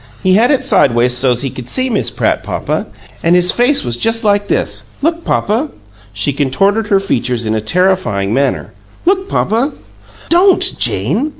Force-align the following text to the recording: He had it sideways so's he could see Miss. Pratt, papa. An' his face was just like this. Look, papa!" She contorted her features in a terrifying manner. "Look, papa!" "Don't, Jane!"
He 0.23 0.33
had 0.33 0.49
it 0.49 0.63
sideways 0.63 1.15
so's 1.15 1.43
he 1.43 1.51
could 1.51 1.69
see 1.69 1.87
Miss. 1.87 2.09
Pratt, 2.09 2.41
papa. 2.41 2.87
An' 3.21 3.35
his 3.35 3.51
face 3.51 3.83
was 3.83 3.95
just 3.97 4.23
like 4.23 4.47
this. 4.47 4.85
Look, 5.03 5.23
papa!" 5.23 5.69
She 6.11 6.33
contorted 6.33 6.87
her 6.87 6.99
features 6.99 7.45
in 7.45 7.53
a 7.53 7.61
terrifying 7.61 8.33
manner. 8.33 8.73
"Look, 9.05 9.29
papa!" 9.29 9.73
"Don't, 10.29 10.65
Jane!" 10.79 11.29